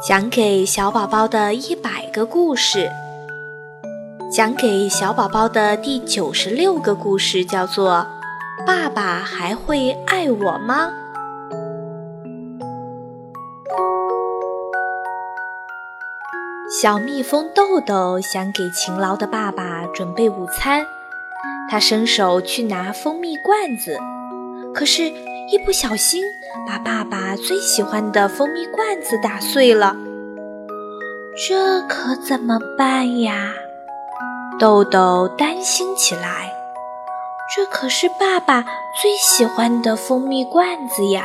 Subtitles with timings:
[0.00, 2.88] 讲给小宝宝的一百个故事，
[4.32, 8.06] 讲给小宝宝的第九十六个故事叫做
[8.64, 10.88] 《爸爸还会爱我吗》。
[16.80, 20.86] 小蜜蜂豆豆想给勤劳的爸爸准备午餐，
[21.68, 23.98] 他伸手去拿蜂蜜罐子，
[24.72, 25.12] 可是。
[25.50, 26.22] 一不小心
[26.66, 29.96] 把爸爸最喜欢的蜂蜜罐子打碎了，
[31.48, 33.54] 这可怎么办呀？
[34.60, 36.52] 豆豆担心起来。
[37.56, 38.62] 这可是爸爸
[39.00, 41.24] 最喜欢的蜂蜜罐子呀，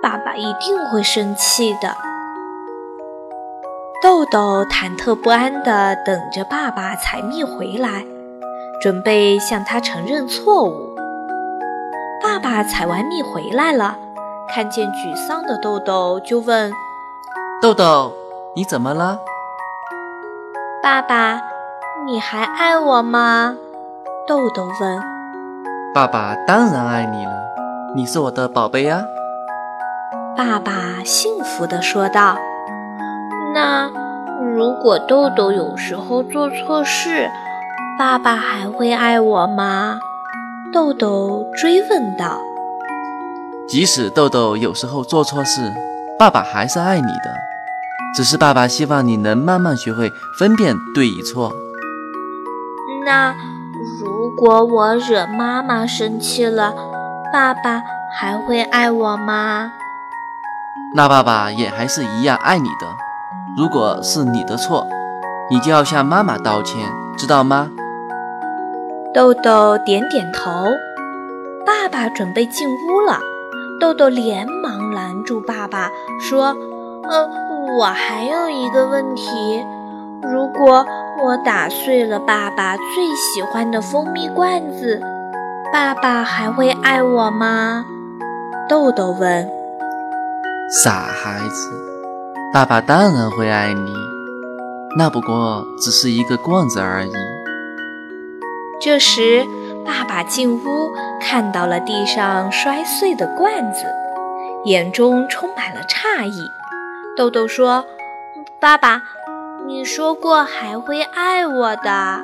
[0.00, 1.96] 爸爸一定会生气的。
[4.00, 8.04] 豆豆忐忑不安地等着爸爸采蜜回来，
[8.80, 10.89] 准备向他承认错误。
[12.22, 13.96] 爸爸采完蜜回来了，
[14.48, 16.70] 看见沮丧的豆豆，就问
[17.62, 18.12] ：“豆豆，
[18.54, 19.18] 你怎么了？”
[20.82, 21.40] 爸爸，
[22.04, 23.56] 你还爱我吗？
[24.28, 25.02] 豆豆问。
[25.94, 27.32] “爸爸当然爱你了，
[27.96, 29.02] 你是我的宝贝呀。”
[30.36, 30.72] 爸爸
[31.04, 32.36] 幸福地说道。
[33.54, 33.90] “那
[34.54, 37.30] 如果豆豆有时候做错事，
[37.98, 39.98] 爸爸还会爱我吗？”
[40.72, 42.38] 豆豆追问道
[43.66, 45.60] ：“即使豆豆有时候做错事，
[46.16, 47.34] 爸爸还是爱你的。
[48.14, 51.52] 只是爸爸希望你能慢慢学会分辨对与错。
[53.04, 53.34] 那
[54.00, 56.72] 如果我惹妈妈生气了，
[57.32, 57.82] 爸爸
[58.14, 59.72] 还会爱我吗？
[60.94, 62.86] 那爸爸也还是一样爱你的。
[63.56, 64.86] 如果是你的错，
[65.50, 67.68] 你就要向妈妈道歉，知道吗？”
[69.12, 70.68] 豆豆点点头，
[71.66, 73.18] 爸爸准备进屋了。
[73.80, 76.54] 豆豆连忙拦住爸爸，说
[77.10, 77.28] ：“呃，
[77.76, 79.64] 我还有一个问题，
[80.22, 80.86] 如果
[81.24, 85.00] 我打碎了爸爸最喜欢的蜂蜜罐子，
[85.72, 87.84] 爸爸还会爱我吗？”
[88.70, 89.50] 豆豆问。
[90.84, 91.68] 傻孩子，
[92.54, 93.92] 爸爸当然会爱你，
[94.96, 97.12] 那不过只是一个罐子而已。
[98.80, 99.44] 这时，
[99.84, 103.84] 爸爸进屋，看到了地上摔碎的罐子，
[104.64, 106.40] 眼中充满了诧异。
[107.14, 107.84] 豆豆说
[108.58, 109.02] ：“爸爸，
[109.66, 112.20] 你说过还会爱我的。”“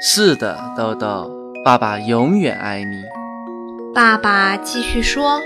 [0.00, 1.28] 是的，豆豆，
[1.64, 3.02] 爸爸永远爱你。”
[3.92, 5.40] 爸爸继续说：“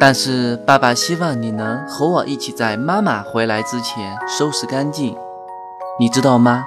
[0.00, 5.16] 但是，爸爸希望你能和我一起在妈妈回来之前收拾干净，
[6.00, 6.64] 你知道吗？”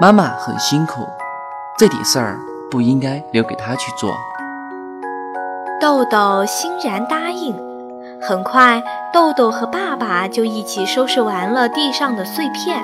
[0.00, 1.06] 妈妈很辛苦，
[1.78, 2.36] 这点事儿
[2.68, 4.12] 不应该留给她去做。
[5.80, 7.54] 豆豆欣然答应。
[8.20, 8.82] 很快，
[9.12, 12.82] 豆豆和爸爸就一起收拾完了地上的碎片。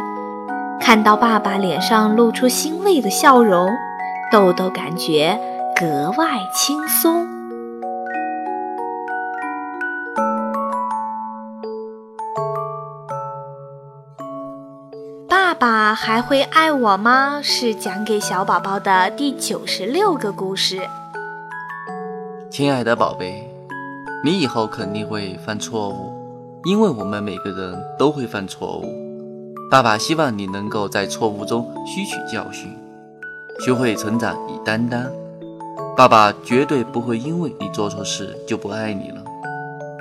[0.80, 3.68] 看到爸爸脸上露出欣慰的笑容，
[4.30, 5.36] 豆豆感觉
[5.74, 7.39] 格外轻松。
[15.94, 17.40] 还会爱我吗？
[17.42, 20.80] 是讲给小宝宝的第九十六个故事。
[22.50, 23.48] 亲爱的宝贝，
[24.24, 26.12] 你以后肯定会犯错误，
[26.64, 28.84] 因为我们每个人都会犯错误。
[29.70, 32.76] 爸爸希望你能够在错误中吸取教训，
[33.60, 35.00] 学会成长与担当。
[35.96, 39.22] 爸爸绝对不会因为你做错事就不爱你了，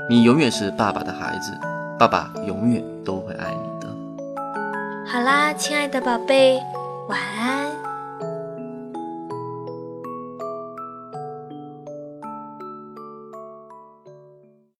[0.09, 1.51] 你永远是爸爸的孩子，
[1.99, 3.68] 爸爸永远都会爱你。
[5.11, 6.61] 好啦，亲爱的宝贝，
[7.07, 7.48] 晚安。